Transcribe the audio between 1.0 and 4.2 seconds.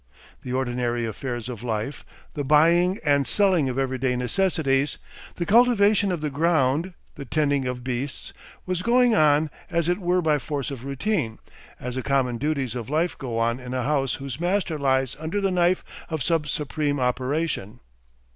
affairs of life, the buying and selling of everyday